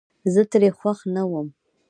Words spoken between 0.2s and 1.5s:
زه ترې خوښ نه ووم